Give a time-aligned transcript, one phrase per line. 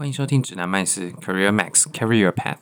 [0.00, 2.56] 欢迎收听指南麦斯 Career Max Carry Your Path。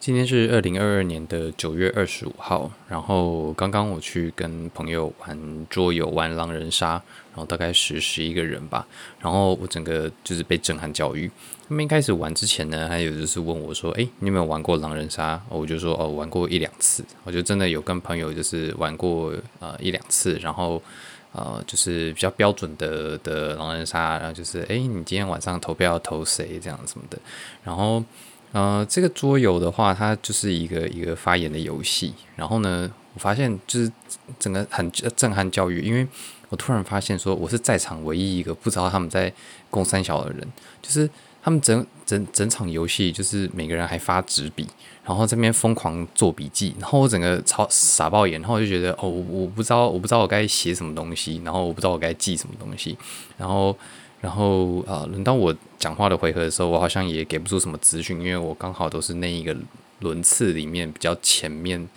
[0.00, 8.86] 今天是二零二二年的九月二十五号，然后刚刚我去跟朋友玩桌游，玩狼人杀，然后大概十十一个人吧，
[9.20, 11.30] 然后我整个就是被震撼教育。
[11.68, 20.82] 他们一开始玩之前呢，还有就是问我说：“诶，你有没有玩过狼人杀？”我就说：“哦，玩过一两次。”我就真的有跟朋友就是玩过呃一两次，然后。
[21.32, 27.18] 呃，就是比较标准的的狼人杀，然后就是，哎，你今天晚上投票要投谁这样什么的。
[27.64, 28.04] 然后，
[28.52, 32.14] 呃，这个桌游的话，它就是一个一个发言的游戏。
[32.36, 33.90] 然后呢，我发现就是
[34.38, 36.06] 整个很震撼教育，因为
[36.50, 39.32] 我突然发现说，我是在场唯一一个不知道他们在
[39.70, 40.46] 攻三小的人，
[40.80, 41.08] 就是。
[41.42, 44.66] 他们整整整场游戏就是每个人还发纸笔，
[45.04, 52.96] 然后这边疯狂做笔记，然后我整个超傻爆眼，然后我就觉得哦，我不知道我不知道我该写什么东西，然后我不知道我该记什么东西，
[53.36, 53.76] 然后
[54.20, 59.56] 然后啊，轮到我讲话的回合的时候，我好像也给不出什么资讯，因为我刚好都是那一个
[59.98, 61.88] 轮次里面比较前面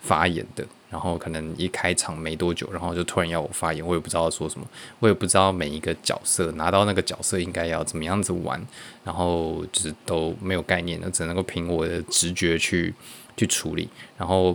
[0.00, 0.64] 发言的。
[0.92, 4.66] 然后可能一开场没多久，然后就突然要我发言，我也不知道说什么，
[5.00, 8.62] 我也不知道每一个角色拿到那个角色应该要怎么样子玩，
[9.02, 12.94] 然后就是都没有概念的，只能够凭我的直觉去
[13.38, 13.88] 去处理。
[14.18, 14.54] 然后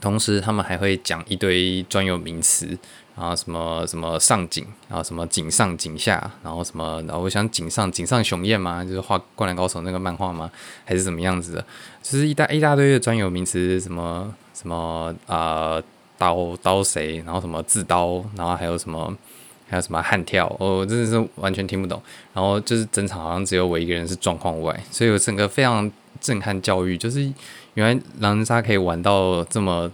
[0.00, 2.76] 同时他们还会讲一堆专有名词，
[3.16, 8.84] 然后什么什么上井，然后什么井上井下，然后什么，然后我想井上井上雄彦吗？
[8.84, 10.50] 就是画灌篮高手那个漫画吗？
[10.84, 11.64] 还是怎么样子的？
[12.02, 14.34] 就是一大一大堆的专有名词，什么。
[14.54, 15.82] 什么啊、
[16.16, 17.16] 刀刀谁？
[17.26, 18.24] 然后什么自刀？
[18.36, 19.14] 然后还有什么？
[19.68, 20.46] 还有什么悍跳？
[20.60, 22.00] 我、哦、真的是完全听不懂。
[22.32, 27.20] 然后就是整场好像只有我一个人是状况外，所以我整个非常震撼教育，就是
[27.74, 29.90] 原来狼人杀可以玩到这么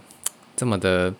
[0.55, 1.11] 这么的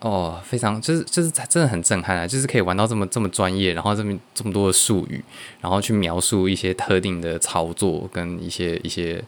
[0.00, 2.26] 哦，非常就是就是真的很震撼啊！
[2.26, 5.22] 就是可以玩到这么这么专业，然后这么这么多的术语，
[5.60, 9.22] 然后去描述一些特定的操作跟一些一些。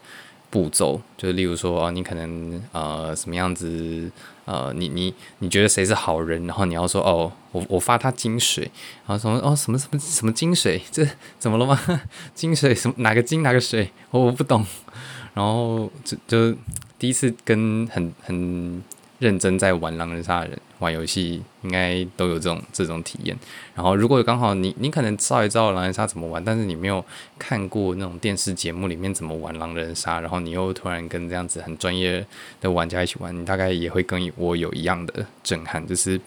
[0.53, 4.11] 步骤就例如说，哦，你可能呃什么样子
[4.45, 8.71] 呃，你你你觉得谁是好人，然后你要说哦，我我发他金水，
[9.07, 11.81] 然后什么哦什么什么什么金水，这怎么了吗？
[12.37, 13.91] 金水什么哪个金哪个水？
[14.11, 14.63] 我我不懂。
[15.33, 16.55] 然后就就
[16.99, 18.83] 第一次跟很很。
[19.23, 23.39] 认真在玩狼人杀的人玩游戏，应该都有这种这种体验。
[23.73, 27.05] 然后，如果刚好你你可能稍微知道狼人杀怎么玩，但是你没有
[27.39, 32.27] 看过那种电视节目里面怎么玩狼人杀，然后你又突然跟这样子很专业
[32.61, 35.87] 的玩家一起玩，你大概也会跟我有一样的震撼。
[35.87, 36.21] 就是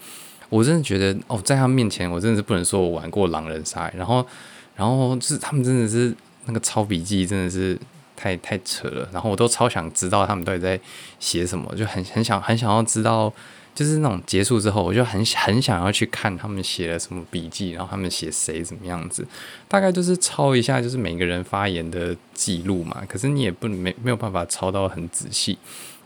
[0.48, 3.92] 我真的觉得哦，在他面前，我真的是不能说我玩过狼人杀。
[3.94, 4.26] 然后，
[4.74, 6.14] 然后就是他们真的是
[6.46, 7.78] 那个抄笔记，真的是。
[8.16, 10.80] 太太扯了，然后我都超想知道他们到底在
[11.20, 13.32] 写什么，就很很想很想要知道，
[13.74, 19.26] 就是那种结束之后，我就很很想要去看他们写了什么笔记，然后他们写谁怎么样子，
[19.68, 23.02] 大概就是抄一下，就是每个人发言的记录嘛。
[23.06, 25.58] 可是你也不没没有办法抄到很仔细，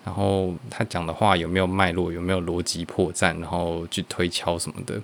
[0.04, 5.00] 然后他讲的话有没有脉络，有没有逻辑破绽，然后去推敲什么的。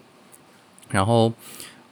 [0.90, 1.32] 然后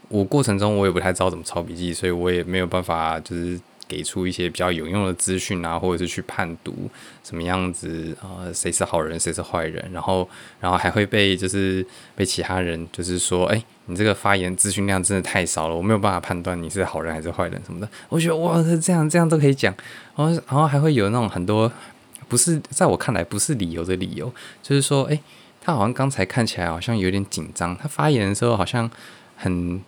[0.09, 3.61] 我过程中我也不太知道怎么抄笔记，所以我也没有办法就是。
[3.87, 6.91] 给出一些比较有用的资讯啊，或者是去判读
[7.23, 10.29] 什么样子啊，谁是好人，谁是坏人，然后，
[10.61, 11.85] 然后还会被就是
[12.15, 17.89] 被其他人就是说，哎，你这个发言资讯量真的太少了，我没有办法判断你是好人还是坏人什么的。
[18.09, 19.75] 我觉得哇，这样这样都可以讲，
[20.17, 21.71] 然后然后还会有那种很多
[22.29, 25.21] 不是在我看来不是理由的理由，就是说，哎，
[25.61, 28.91] 他好像刚才看起来好像有点紧张，他发言的时候好像
[29.37, 29.83] 很。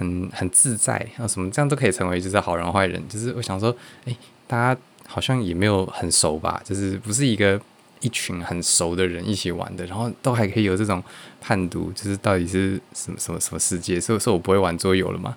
[0.00, 3.74] 很很自在啊，什么这样都可以成为就是好人坏人，就是我想说，
[4.06, 4.16] 哎，
[4.46, 7.60] 大家好像也没有很熟吧，就是不是一个
[8.00, 11.04] 一群很熟的人一起玩的，然后都还可以有这种
[11.38, 14.00] 判读，就是到底是什么什么什么世界？
[14.00, 15.36] 所以说我不会玩桌游了嘛。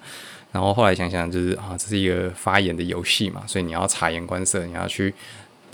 [0.53, 5.13] 然后后来想想，就是啊，这是一个发言的游戏嘛，所以你要察言观色，你要去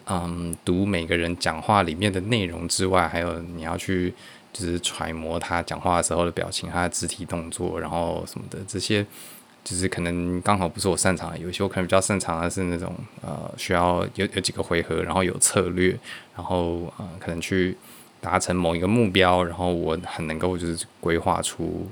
[0.08, 4.12] 嗯读每个人讲话里面的内容之外，还有你要去。
[4.52, 9.06] 就是揣摩他讲话的时候的表情，他的肢体动作，然后什么的这些，
[9.64, 11.62] 就是可能刚好不是我擅长的游戏。
[11.64, 15.97] 我可能比较擅长的是那种呃，需要有有几个回合，然后有策略，
[16.35, 17.78] 然后呃，可能去
[18.20, 21.88] 达成某一个目标，然后我很能够就是规划出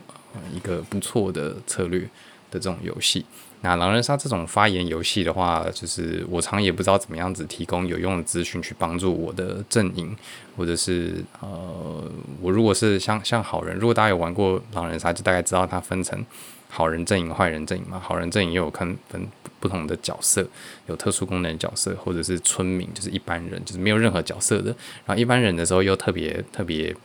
[0.52, 2.02] 一个不错的策略
[2.50, 3.26] 的这种游戏。
[3.62, 10.16] 那狼人杀这种发言游戏的话，就是我常也不知道怎么样子提供有用的资讯去帮助我的阵营，
[10.56, 16.24] 或者是呃，我如果是像像好人，如果大家有玩过狼人杀，就大概知道它分成
[16.70, 18.00] 好人阵营、坏人阵营嘛。
[18.00, 19.28] 好人阵营又有分分
[19.60, 20.48] 不同的角色，
[20.86, 24.68] 有特殊功能角色，或者是村民，就是一般人，就是没有任何角色的。
[25.06, 26.96] 然后一般人的时候又特别特别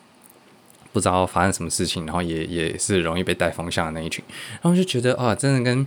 [0.93, 4.23] 不知道发生什么事情，然后也也是容易被带风向的那一群。
[4.61, 5.87] 然后就觉得啊，真的跟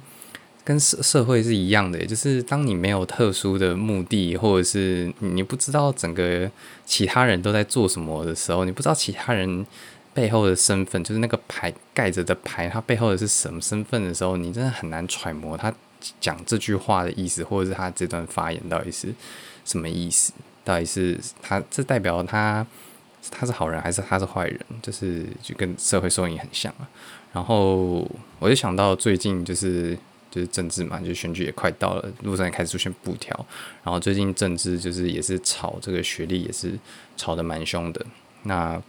[0.66, 6.50] 跟社社会是一样的，就是当你没有特殊的目的，或者是你不知道整个
[6.88, 9.64] 其他人都在做什么的时候，你不知道其他人
[10.12, 15.72] 背后的身份，就是那个牌盖着的牌，它背后的是什么身份的时候，你真的很难揣摩他
[16.20, 19.14] 讲这句话的意思，或者是他这段发言到底是
[19.66, 20.34] 什么意思，
[20.64, 22.66] 到底是他这代表他
[23.30, 26.90] 他是好人还是他是坏人，就是就跟社会收银很像啊。
[27.32, 28.10] 然后
[28.40, 29.96] 我就想到最近就是。
[30.36, 33.34] 就是政治嘛，就选举也快到了，路上也开始出现布条。
[33.86, 36.78] 然后最近政治就是也是炒这个学历，也是
[37.16, 38.06] 炒得蛮凶的。
[38.44, 38.82] 那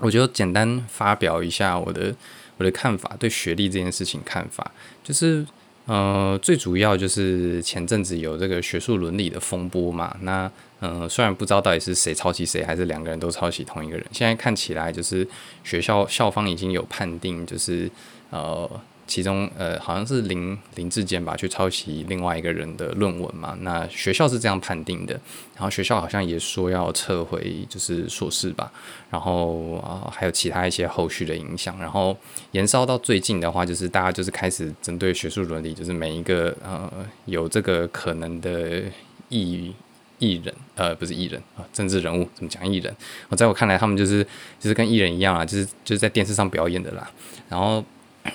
[0.00, 2.12] 我就简单发表一下我的
[2.56, 4.72] 我的看法，对学历这件事情看法，
[5.04, 5.46] 就是
[5.86, 10.16] 呃，最主要就是前阵子有这个学术伦理的风波嘛。
[10.22, 10.50] 那
[10.80, 15.26] 嗯，虽然不知道到底是谁抄袭谁，还是两个人都抄袭同一个人，现在看起来就是
[15.62, 17.88] 学校校方已经有判定，就是
[18.30, 18.68] 呃。
[19.08, 23.56] 其中，呃，好像是林林志坚吧，去抄袭另外一个人的论文嘛。
[23.62, 25.14] 那学校是这样判定的，
[25.54, 28.70] 然后学校好像也说要撤回，就是硕士吧。
[29.08, 31.80] 然后啊、还有其他一些后续的影响。
[31.80, 32.14] 然后
[32.50, 36.92] 延烧到最近的话，就是大家就是开始针对学术伦理，就是每一个呃
[37.24, 38.82] 有这个可能的
[39.30, 39.74] 艺
[40.18, 42.94] 艺人，呃，不是艺人啊，政治人物怎么讲艺人？
[43.30, 44.22] 我在我看来，他们就是
[44.60, 47.10] 就是跟艺人一样啊，就是就是在电视上表演的啦。
[47.48, 47.82] 然后。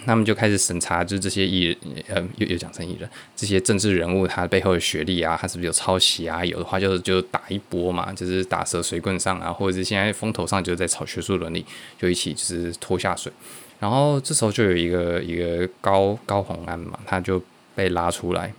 [0.05, 1.77] 他们就开始审查，就是这些艺人，
[2.07, 6.43] 呃，又又讲成艺人，这些政治人物他背后的学历啊，他是不是有抄袭啊？
[6.43, 11.65] 有的话就就打一波嘛，就是打蛇随棍上啊，或者是现在风头上就在炒学术伦理，
[11.99, 13.31] 就一起就是拖下水。
[13.79, 17.41] 然后这时候就有一个一个高高洪安嘛，他就
[17.75, 18.51] 被拉出来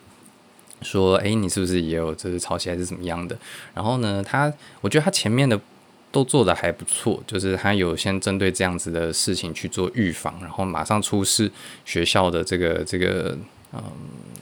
[0.83, 3.37] 说，哎，你是不是也有就是抄袭还是怎么样的？
[3.75, 5.61] 然后呢，他我觉得他前面的。
[6.15, 11.51] 都做得还不错，就是他有先针对这样子的事情去做预防，然后马上出示
[11.85, 13.37] 学校的这个这个
[13.73, 13.83] 嗯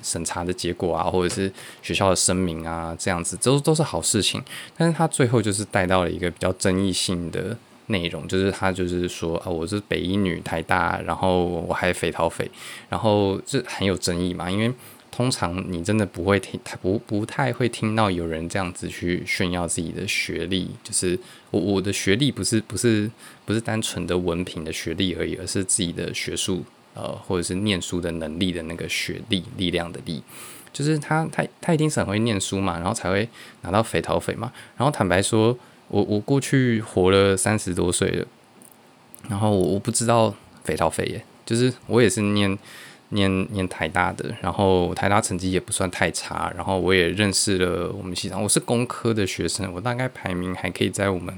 [0.03, 4.43] 审查的结果啊，或者是学校的声明啊，这样子都都是好事情。
[4.77, 12.51] 但是他最后就是带到了一个比较争议性的内容，就是他就是说啊，我是北一女台大，然后我还匪逃匪，
[12.91, 14.71] 然后这很有争议嘛，因为。
[15.13, 21.17] 通常你真的不会听，不不太会听到有人这样子去炫耀自己的学历，就是
[21.51, 23.09] 我我的学历不是不是
[23.45, 26.65] 不是单纯的文凭的学历而已，而是自己的学术
[26.95, 30.23] 呃或者是念书的能力的那个学历力量的力，
[30.73, 33.29] 就是他他他一定是很会念书嘛，然后才会
[33.61, 34.51] 拿到匪逃匪嘛。
[34.79, 35.55] 然后坦白说，
[35.89, 38.27] 我我过去活了三十多岁了，
[39.29, 42.59] 然后我不知道匪逃匪耶，就是我也是念。
[43.13, 51.35] 念念台大的，然后台大成绩也不算太差，然后我也认识了我们系上，我是工科的学生，我大概排名还可以在我们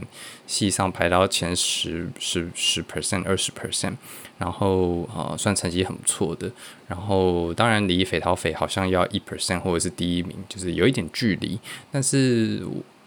[0.46, 3.94] 系上排到前十十十 percent 二十 percent，
[4.38, 6.50] 然后呃算成绩很不错的，
[6.88, 11.58] 然后当然离匪逃匪好像要一 percent 或者是第一名，就是有一点距离，
[11.92, 12.62] 但是。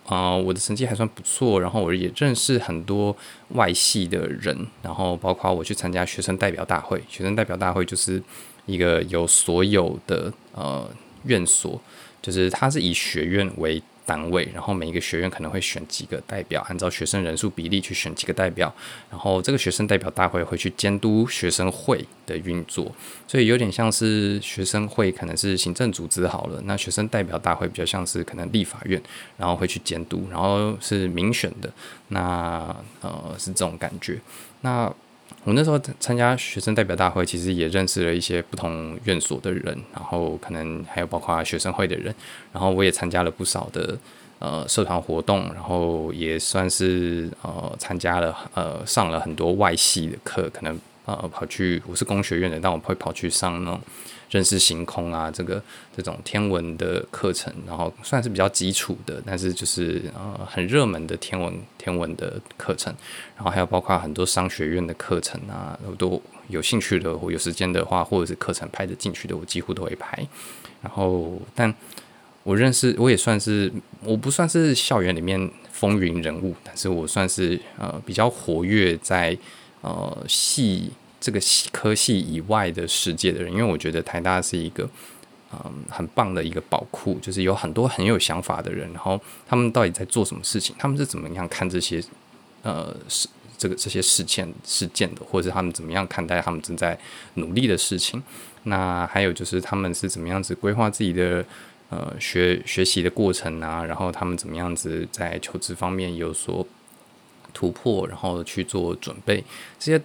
[0.10, 3.14] 啊、我的成绩还算不错，然后我也认识很多
[3.50, 8.24] 外系的人，然后包括我去参加学生代表大会，学生代表大会就是
[8.68, 10.88] 一个有所有的呃
[11.24, 11.82] 院所，
[12.22, 13.82] 就是它是以学院为。
[14.08, 18.74] 单位，然后每一个学院可能会选几个代表，按照学生人数比例去选几个代表，
[19.12, 22.90] 然后这个学生代表大会会去监督学生会的运作，
[23.28, 29.04] 所以有点像是学生会可能是行政组织好了，那学生代表大会比较像是可能立法院，
[29.36, 31.70] 然后会去监督，然后是民选的，
[32.08, 34.18] 那呃是这种感觉，
[34.62, 34.90] 那。
[35.44, 42.14] 我那时候参加学生代表大会，其实也认识了一些不同院所的人，然后可能还有包括学生会的人，
[42.52, 43.98] 然后我也参加了不少的
[44.40, 53.82] 呃社团活动，然后也算是呃参加了呃上了很多外系的课，可能呃跑去我是工学院的，但我会跑去上那种。
[54.30, 55.64] 认识星空啊，这个
[55.96, 62.94] 这种天文的课程，然后算是比较基础的，但是就是呃很热门的天文天文的课程，
[63.38, 70.28] 然后还有包括很多商学院的课程啊，我都有兴趣的，我有时间的话，或者是课程排得进去的，我几乎都会拍。
[70.82, 71.74] 然后，但
[72.44, 73.72] 我认识我也算是
[74.04, 79.38] 我不算是校园里面风云人物，但是我算是呃比较活跃在
[79.82, 80.92] 呃系。
[81.20, 84.88] 这个系科系以外的世界的人，因为我觉得台大是一个
[85.52, 90.76] 嗯很棒的一个宝库，就是有很多很有想法的人，然后他们到底在做什么事情？
[90.78, 92.02] 他们是怎么样看这些
[92.62, 96.98] 呃事这个这些事件事件的，或者他们怎么样看待他们正在
[97.34, 98.22] 努力的事情？
[98.64, 101.44] 那还有就是他们是怎么样子规划自己的
[101.90, 103.84] 呃学学习的过程啊？
[103.84, 106.66] 然后他们怎么样子在求职方面有所
[107.58, 109.44] 突破，然后去做准备
[109.80, 110.04] 这些。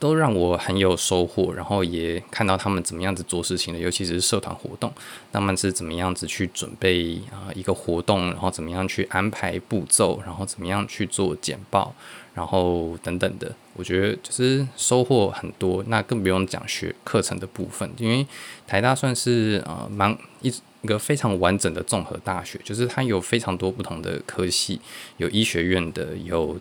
[0.00, 4.90] 都让我很有收获，然后也看到他们怎么样子做事情的，尤其是社团活动，
[5.30, 11.94] 他们是怎么样子去准备啊一个活动，然后怎么样去安排步骤，然后怎么样去做简报，
[12.32, 15.84] 然后等等的，我觉得就是收获很多。
[15.88, 18.26] 那更不用讲学课程的部分，因为
[18.66, 20.50] 台大算是啊蛮一。
[20.82, 24.80] 一个非常完整的综合大学，就是它有非常多不同的科系，
[25.18, 26.58] 有医学院的，有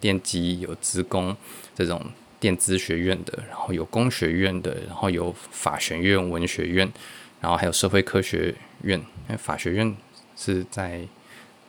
[0.00, 1.36] 电机，有职工
[1.74, 2.00] 这种
[2.40, 6.90] 电资学院的，然后有工学院的，然后有法学院、文学院，
[7.40, 8.98] 然后还有社会科学院。
[8.98, 9.96] 因为法学院
[10.36, 11.00] 是在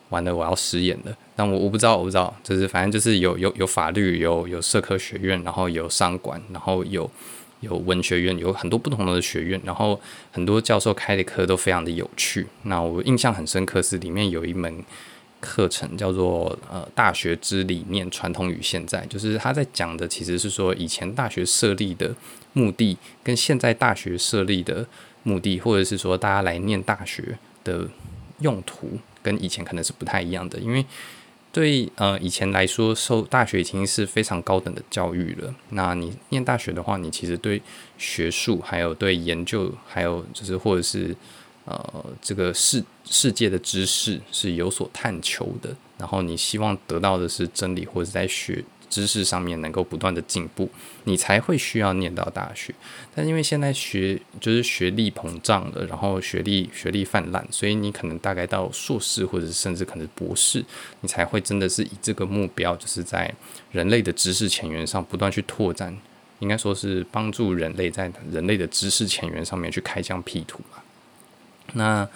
[0.09, 7.09] 玩的，我要失言了，但我我不知道，我不知道，就是反正就是有有有法律，有有社科学院，然后有商管，然后有。
[7.61, 9.99] 有文学院，有很多不同的学院，然后
[10.31, 12.47] 很多教授开的课都非常的有趣。
[12.63, 14.81] 那我印象很深刻是里面有一门
[15.39, 22.15] 课程叫做呃大学之理念、传统与现在，就是他在讲的其实是说以前大学设立的
[22.53, 24.85] 目的跟现在大学设立的
[25.23, 27.87] 目的，或者是说大家来念大学的
[28.39, 30.85] 用途跟以前可能是不太一样的，因为。
[31.51, 35.51] 对，呃，以前来说，受大学已经是非常高等的教育了。
[35.69, 37.59] 那你念大学的话，你其实对
[37.97, 41.13] 学术，还有对研究，还有就是或者是
[41.69, 45.75] 呃这个世世界的知识是有所探求的。
[45.97, 48.63] 然后你希望得到的是真理，或者在学。
[48.89, 50.67] 知识上面能够不断的进步，
[51.03, 52.73] 你才会需要念到大学。
[53.13, 60.65] 但因为现在学就是学历膨胀了，然后学历学历泛滥，所以你可能大概到硕士或者甚至可能博士，
[61.01, 63.31] 你才会真的是以这个目标，就是在
[63.71, 65.95] 人类的知识前缘上不断去拓展，
[66.39, 70.83] 应该说是帮助人类在人类的知识前缘上面去开疆辟土吧。
[71.73, 72.07] 那。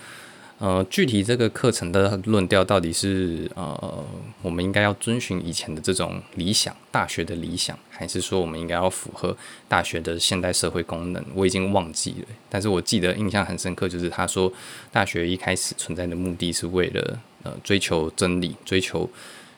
[0.59, 4.05] 呃，具体这个课程的论调到底是呃，
[4.41, 9.35] 我们应该要遵循以前的这种理想，大学的理想，还是说我们应该要符合
[9.67, 11.21] 大学的现代社会功能？
[11.33, 14.53] 我已经忘记了，但是我记得印象很深刻，就是他说
[14.89, 19.09] 大学一开始存在的目的是为了呃追求真理，追求，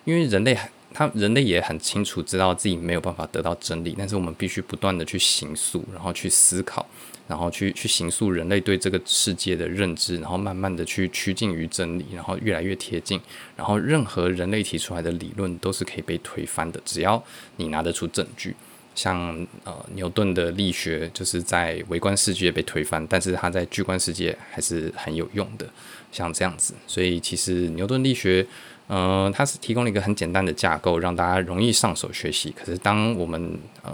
[0.06, 6.88] 因为人类很他人类也很清楚知道自己没有办法得到真理，但是我们必须不断的去形塑，然后去思考。
[7.28, 13.20] 然后去去形塑人类对这个世界的认知，然后慢慢的去趋近于真理，然后越来越贴近。
[13.56, 17.24] 然后任何人类提出来的理论都是可以被推翻的，只要
[17.58, 18.56] 你拿得出证据。
[18.94, 25.68] 像呃牛顿的力学就是在微观世界被推翻，但是它在巨观世界还是很有用的，
[26.14, 26.74] 像这样子。
[26.88, 28.48] 所以其实牛顿力学，
[28.88, 32.54] 呃，它是提供了一个很简单的架构，让大家容易上手学习。
[32.58, 33.92] 可是当我们呃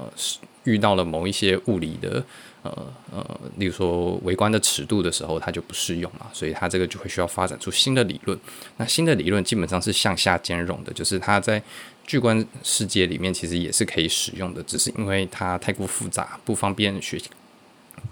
[0.66, 2.24] 遇到了某一些物理的
[2.64, 8.40] 呃呃，例如说微观的尺度的时候，它就不适用了，所以它这个就会需要发展出新的理论。
[8.78, 11.62] 那新的理论基本上是向下兼容的，就是它在
[12.06, 17.32] 巨观世界里面其实也是可以使用的，只是因为它太过复杂，不方便学习，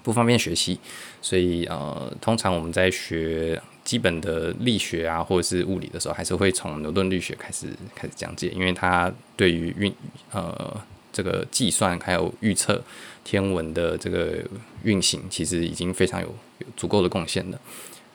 [0.01, 0.79] 不方便学习，
[1.22, 9.94] 所以呃，通常我们在学基本的力学啊或者是物理的时候，还是会从牛顿力学开始开始讲解，因为它对于运
[10.32, 10.75] 呃。
[11.20, 12.82] 这个计算还有预测
[13.26, 14.38] 天文的这个
[14.84, 16.28] 运行，其实已经非常有
[16.60, 17.60] 有足够的贡献了。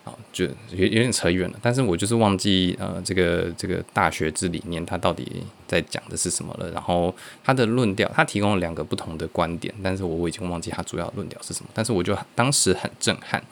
[0.04, 1.58] 啊，就有有点扯远了。
[1.60, 6.70] 但是我就是忘记呃，这个这个大学之理念，它到底在讲的是什么了。
[6.70, 11.68] 然后它的论调，它提供了两个不同的观点，但是我我已经忘记它主要论调是什么。
[11.74, 13.42] 但是我就当时很震撼，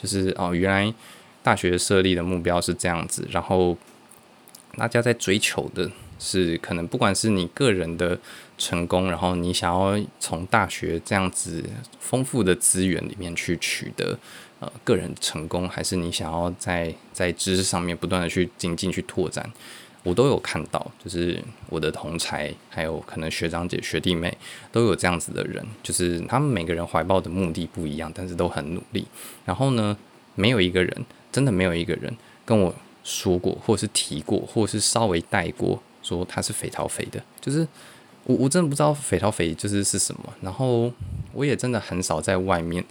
[0.00, 0.94] 就是哦，原来
[1.42, 3.76] 大学设立的目标是这样子，然后
[4.76, 5.90] 大家在追求的。
[6.22, 8.18] 是可能不管是你个人的
[8.60, 11.64] 成功，然后你想要从大学这样子
[11.98, 14.16] 丰富的资源里面去取得
[14.60, 19.50] 呃个人成功，还是你想要在在知识上面不断的去精进去拓展，
[20.02, 24.36] 我都有看到，就是我的同才还有可能学长姐学弟妹
[24.70, 29.06] 都有这样子的人，就是他们每个人怀抱的目的不一样，但是都很努力。
[29.46, 29.96] 然后呢，
[30.34, 32.14] 没有一个人真的没有一个人
[32.44, 35.82] 跟我说过，或是提过，或是稍微带过。
[36.02, 37.68] 说他是肥桃肥的，就是
[38.24, 40.92] 我我真的不知道斐陶斐就是是什么，然后
[41.32, 42.84] 我也真的很少在外面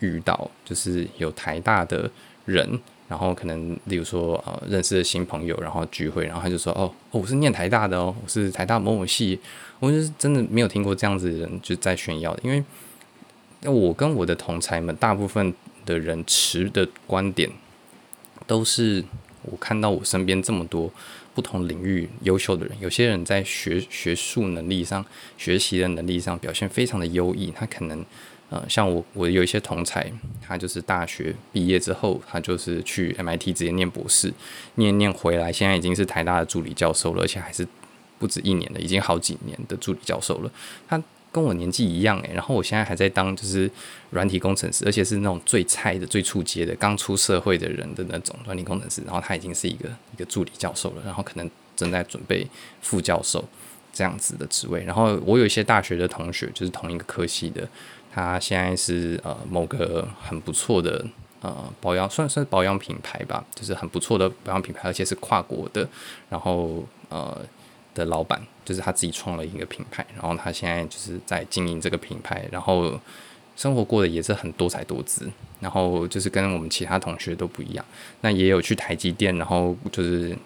[0.00, 2.10] 遇到，就是有台大的
[2.44, 9.38] 人，然后可能例如说呃认识的新朋友，然后聚会，然后他就说哦，哦我是念台大的哦，我是台大某某系，
[9.80, 12.62] 我就是真的没有听过这样子的人就在炫耀，因为
[13.62, 15.54] 我跟我的同才们大部分
[15.86, 17.50] 的人持的观点
[18.46, 19.02] 都是
[19.44, 20.92] 我看到我身边这么多。
[21.34, 25.04] 不同领域优秀的人，有些人在学学术能力上、
[25.36, 27.50] 学习的能力上表现非常的优异。
[27.50, 28.04] 他可能，
[28.50, 30.08] 呃，像我，我有一些同才，
[30.40, 34.32] 他就是大学毕业之后，他就是去 MIT 直接念博士，
[34.76, 37.66] 念念回来，现在已经是台大的助理教授了，而且还是
[38.20, 40.52] 不止一年了，已经好几年的助理教授了。
[40.86, 41.02] 他
[41.34, 43.68] 跟我年纪一样诶，然后我现在还在当就是
[44.10, 49.02] 软体工程师，而且是那种最菜的、最初阶的、刚出社会的人的那种软体工程师。
[49.04, 52.46] 然后他已经是一个一个助理教授了，然后可能正在准备
[52.80, 53.44] 副教授
[53.92, 54.84] 这样子的职位。
[54.84, 57.68] 然后我有一些大学的同学，就是同一个科系的，
[58.12, 61.04] 他现在是呃某个很不错的。
[61.40, 65.86] 呃，保养算是保养品牌吧，就是很不错的保养品牌，而且是跨国的。
[66.30, 67.38] 然后呃
[67.94, 73.00] 的老板就是他自己创了一个品牌，然后他现在就是在经营这个品牌，然后
[73.56, 75.30] 生活过得也是很多彩多姿。
[75.60, 77.84] 然后就是跟我们其他同学都不一样，
[78.20, 80.36] 那也有去台积电，然后就是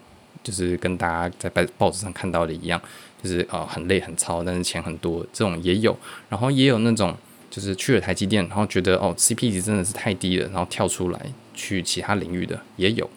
[0.45, 2.81] 就是跟大家在报报纸上看到的一样，
[3.23, 5.97] 就是呃很累很操，但是钱很多，这种也有。
[6.29, 7.17] 然后也有那种。
[7.51, 11.21] 就是去了台积电，然后觉得哦，CP 值真的是太低了，然后跳出来
[11.55, 13.09] 去其他领域的也有，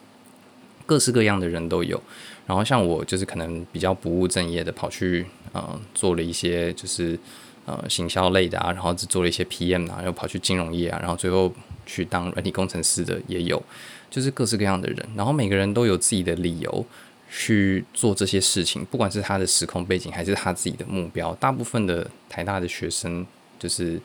[0.86, 2.02] 各式各样的人都有。
[2.48, 7.18] 然后像我就是可能比较不务正业的，跑去呃做了一些就是
[7.66, 11.54] 呃行销类的啊，然后只做了一些 PM 啊，又跑去金融业啊，然后最后
[11.86, 13.62] 去当软体工程师的也有，
[14.10, 15.10] 就是各式各样的人。
[15.16, 16.86] 然后每个人都有自己的理由
[17.30, 21.34] 去做这些事情，不管是他的时空背景还是他自己的目标。
[21.36, 23.26] 大部分的台大的学生。
[23.62, 24.02] 就是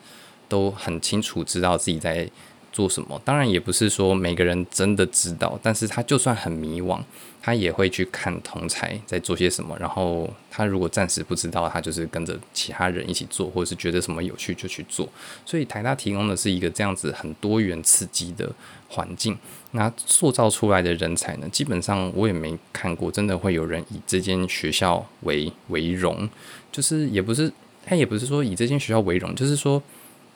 [0.47, 2.29] 都很清楚知道自己在
[2.77, 7.01] 做什么，当然也不是说每个人真的知道，但是他就算很迷惘，
[7.41, 15.09] 他也会去看同侪在做些什么，然后他如果暂时不知道，他就是跟着其他人一起做，或者是觉得什么有趣就去做。
[15.43, 18.47] 所以台大提供的是一个这样子很多元刺激的
[18.89, 19.35] 环境，
[19.71, 26.29] 那塑造出来的人才呢，基本上我也没看过真的会有人以这间学校为为荣，
[26.71, 27.51] 就是也不是。
[27.89, 29.81] 他也不是说以这间学校为荣，就是说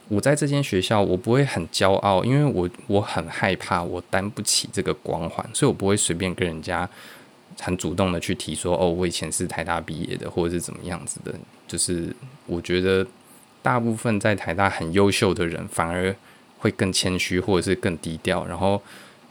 [0.07, 6.89] 我在这间学校，我不会很骄傲，因为我我很害怕我担不起这个光环，所以我不会随便跟人家
[7.59, 11.33] 很主动的去提说，哦，我以前是台大毕业的，或者是怎么样子的。
[11.67, 12.15] 就是
[12.45, 13.05] 我觉得
[13.61, 16.15] 大部分在台大很优秀的人，反而
[16.59, 18.81] 会更谦虚，或者是更低调，然后。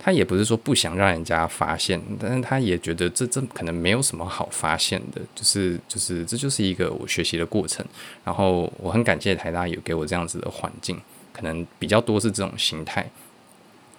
[0.02, 7.84] 他也不是说不想让人家发现，但是他也觉得这这可能没有什么好发现的，就是就是这就是一个我学习的过程。
[8.24, 10.98] 然后我很感谢台大有给我这样子的环境，
[11.34, 13.10] 可能比较多是这种心态。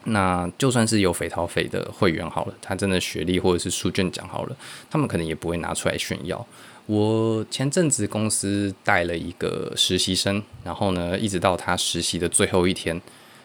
[0.05, 4.57] 那就算是有匪陶匪的会员好了，他真的学历或者是书卷奖好了，
[4.89, 6.43] 他们可能也不会拿出来炫耀。
[6.87, 12.99] 我前阵子公司带了一个实习生，然后呢，一直到他实习的最后一天，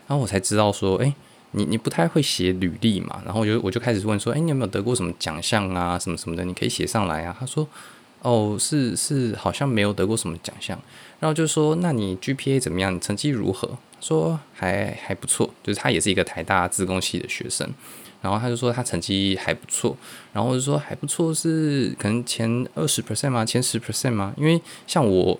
[0.09, 1.12] 然后我才知道说，诶。
[1.53, 3.23] 你你不太会写履历嘛？
[3.25, 5.99] 然后我就我就开始问说，哎，你有没有得过什么奖项啊？
[5.99, 7.37] 什么什么的，你可以写上来啊。
[7.39, 7.67] 他说，
[8.23, 10.79] 哦，是是，好像没有得过什么奖项。
[11.21, 12.95] 然后就说，那你 GPA 怎么样？
[12.95, 13.79] 你成绩如何？
[14.01, 17.69] 说还还不错，就是他也是一个台大资工系的学生。
[18.21, 19.97] 然后他就说他成绩还不错。
[20.33, 23.45] 然后我就说还不错是可能前二十 percent 吗？
[23.45, 24.35] 前十 percent 吗？
[24.37, 25.39] 因为像我。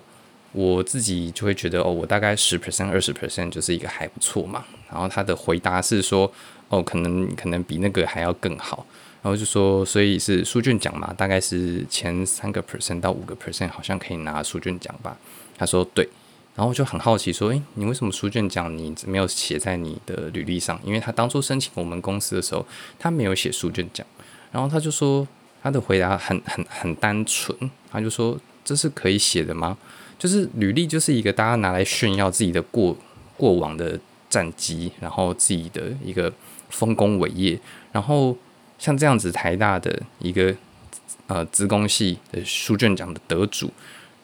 [0.53, 4.65] 我自己就会觉得哦，我大概十 percent、二十 percent 就是一个还不错嘛。
[4.89, 6.31] 然后他的回答是说，
[6.69, 8.85] 哦，可能可能比那个还要更好。
[9.21, 15.17] 然后就说，所以是书卷奖嘛，大概是前三个 percent 到五个 percent，好像可以拿书卷奖吧。
[15.57, 16.07] 他说对。
[16.55, 20.79] 然后我就很好奇说，诶，你为什么书卷奖你没有写在你的履历上？
[20.83, 22.65] 因为他当初申请我们公司的时候，
[22.97, 24.03] 他没有写书卷奖。
[24.51, 25.27] 然后他就说，
[25.61, 27.55] 他的回答很 很很单纯，
[27.91, 29.77] 他就说，这是可以写的吗？
[30.17, 32.97] 就是履历就是一个大家拿来炫耀自己的过
[33.35, 36.31] 过往的战绩，然后自己的一个
[36.69, 37.59] 丰功伟业，
[37.91, 38.37] 然后
[38.77, 40.55] 像这样子台大的一个
[41.27, 43.71] 呃资工系的书卷奖的得主，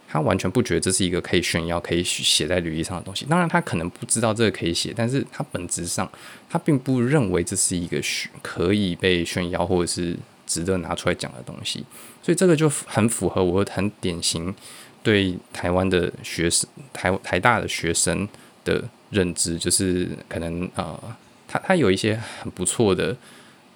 [0.07, 3.25] 他完全不觉得这是一个可以炫耀、可以写在履历上的东西。
[3.25, 6.09] 当然他可能不知道这个可以写，但是他本质上
[6.49, 8.01] 他并不认为这是一个
[8.41, 11.85] 可以被炫耀或者是值得拿出来讲的东西，
[12.21, 14.53] 所以这个就很符合我很典型。
[15.01, 18.25] 对台湾的学生，台台大的学生
[18.63, 18.81] 的
[19.13, 20.99] 认知，就是可能呃，
[21.47, 23.15] 他他有一些很不错的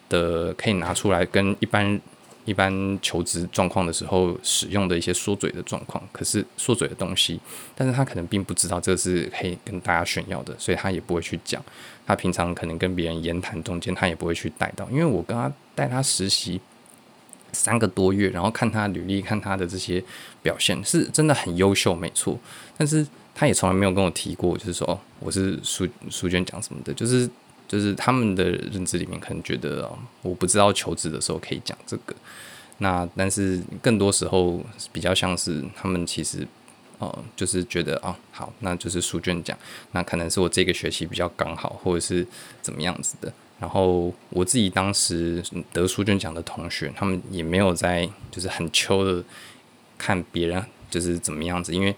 [0.10, 2.02] 的可以拿出来跟一般
[2.46, 7.40] 一般求职状况的时候使用的一些缩嘴的状况，可是缩嘴的东西，
[7.76, 11.64] 但是他可能并不知道这是可以跟大家炫耀的，所以他也不会去讲。
[12.06, 16.60] 他平常可能跟别人言谈中间，他也不会去带到，因为我跟他带他实习。
[17.54, 20.04] 三个多月，然后看他履历，看他的这些
[20.44, 22.38] 表现，是真的很优秀，没错。
[22.78, 23.08] 但是
[23.40, 27.30] 他也从来没有跟我提过，就是说，哦，我是书书卷奖什么的，就是
[27.68, 32.16] 就是他们的认知里面可能觉得，哦，我不知道求职的时候可以讲这个。
[32.80, 34.60] 那但是更多时候
[34.92, 36.48] 比较像是他们其实，
[36.98, 39.56] 哦，就是觉得，哦，好，那就是书卷奖，
[39.92, 42.26] 那可能是我这个学期比较刚好，或者是
[42.64, 43.32] 怎么样子的。
[43.60, 49.24] 然后我自己当时得书卷奖的同学，他们也没有在就是很秋的
[49.96, 51.96] 看别人就是怎么样子，因为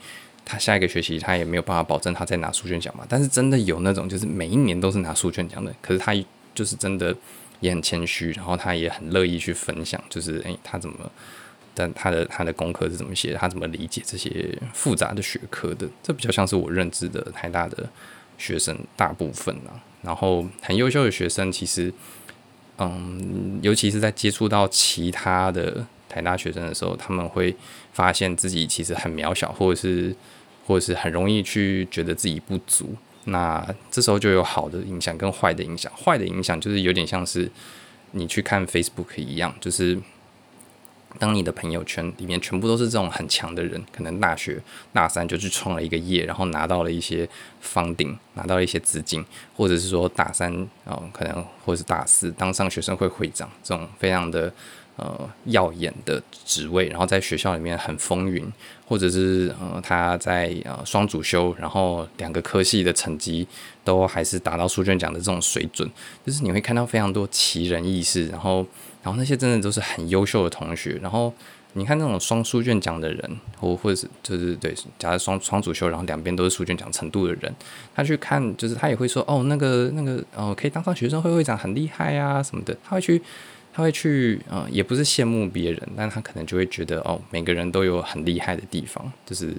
[0.49, 3.05] 他下一个学期他也没有办法保证他再拿书卷奖嘛。
[3.07, 6.13] 但是真的有那种就是每一年都是拿书卷奖的，可是他
[6.55, 7.15] 就是真的
[7.59, 11.11] 也很谦虚，然后他也很乐意去分享，就是诶、他怎么，
[11.73, 17.87] 但他的他的功课是怎么写，他怎么理解这些复杂的学科的，这比较像是我认知的台大的
[18.37, 19.77] 学生大部分啊。
[20.01, 21.93] 然后很优秀的学生其实。
[22.81, 27.53] 嗯，尤其是在接触到其他的台大学生的时候，他们会
[27.91, 30.15] 发现自己其实很渺小，或者是
[30.69, 32.95] 或者是很容易去觉得自己不足。
[33.25, 35.91] 那这时候就有好的影响跟坏的影响。
[35.97, 37.51] 坏的影响就是有点像是
[38.11, 39.99] 你去看 Facebook 一样，就是。
[41.17, 44.61] 当你的朋友圈里面全部都是这种很强的人，可能大学
[44.93, 47.27] 大三就去创了一个业，然后拿到了一些
[47.63, 49.25] funding，拿到了一些资金，
[49.57, 50.53] 或者是说大三
[50.83, 54.53] 哦，可能或者是大四当上学生会会长，这种非常的
[54.99, 58.45] 呃耀眼的职位，然后在学校里面很风云，
[58.85, 63.47] 或者是呃他在呃双主修，然后两个科系的成绩
[63.83, 65.89] 都还是达到书卷奖的这种水准，
[66.25, 68.65] 就是你会看到非常多奇人异事，然后。
[69.01, 70.99] 然后那些真的都是很优秀的同学。
[71.01, 71.33] 然后
[71.71, 77.55] 你看那种双书卷奖的人，或或者是就是对，假如双双主修，然后两边都是书卷奖程度的人，
[77.95, 82.75] 他去看，就是他也会说，哦，那个那个，哦，可以当上学生会会长，很厉害啊什么的。
[82.83, 83.21] 他会去，
[83.79, 89.53] 他会去，呃，也不是羡慕别人，但他可能就会觉得，哦，每个人都有很厉害的地方，就是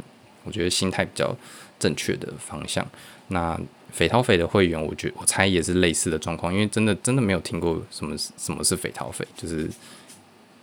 [0.45, 1.35] 我觉得心态比较
[1.79, 2.87] 正确的方向。
[3.29, 3.59] 那。
[3.93, 9.69] 斐陶斐的会员，我觉得我猜也是类似的状况，因为真的真的没有听过什么什么是斐陶斐，就是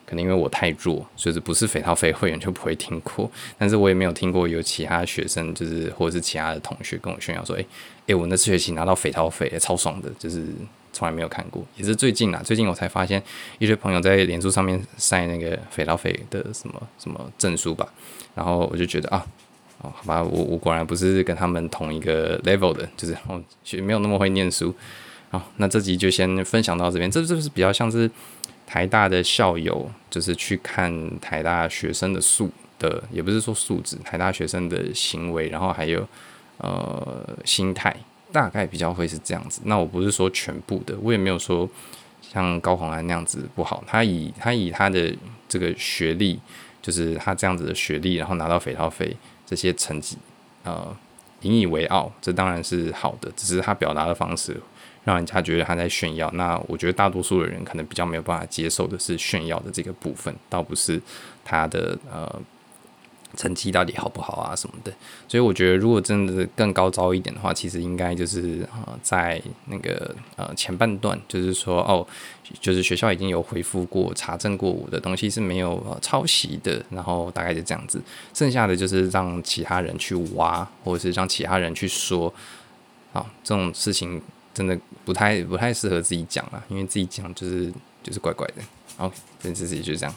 [0.06, 3.30] 可能因为我太弱，所以不是斐陶斐会员就不会听过。
[3.60, 7.68] 但是我也没有听过有其他学生，就是或者是其他的同学跟我炫耀说，诶、欸、
[8.06, 10.46] 诶、我那次学期拿到斐陶斐，超爽的，就是
[10.94, 11.66] 从来没有看过。
[11.76, 13.22] 也是最近啊，最近我才发现
[13.60, 17.88] 一堆朋友在脸书上面晒那个斐陶斐的什么什么证书吧，
[18.36, 19.26] 然后我就觉得啊。
[19.80, 24.74] 哦，好吧，我我果然不是跟他们同一个 level 的，就是哦，学没有那么会念书。
[25.30, 27.12] 好，那这集就先分享到这边。
[27.12, 28.10] 这这是比较像是
[28.66, 36.08] 台大的校友，就是去看台大学生的素的，也不是说素质，台大学生的行为，然后还有
[36.58, 37.96] 呃心态，
[38.32, 39.62] 大概比较会是这样子。
[39.66, 41.70] 那我不是说全部的，我也没有说
[42.22, 43.84] 像高虹安那样子不好。
[43.88, 45.16] 他以他以他的
[45.48, 46.40] 这个学历，
[46.82, 49.16] 就是他这样子的学历，然后拿到斐陶斐。
[49.46, 50.18] 这些成绩，
[50.66, 50.94] 呃，
[51.44, 53.32] 引以为傲，这当然是好的。
[53.34, 54.60] 只是他表达的方式，
[55.06, 56.30] 让人家觉得他在炫耀。
[56.32, 61.02] 那我觉得大多数的人可能比较没有办法接受的是炫耀的这个部分，倒不是
[61.46, 62.42] 他的呃。
[63.36, 64.92] 成绩到底好不好啊什么的，
[65.28, 72.08] 所以我觉得如果真的更高招一点的话，其实应该就是呃在那个呃前半段，就是说哦，
[72.62, 78.02] 就是学校已经有回复过、查证过我的东西是没有、抄袭的，然后大概就这样子，
[78.34, 82.34] 剩下的就是让其他人去挖，或者是让其他人去说，
[83.14, 84.22] 啊、这种事情
[84.54, 88.64] 真的不太不太适合自己讲了，因为自己讲就是就是怪怪的。
[88.96, 90.16] 好，这件事情就这样。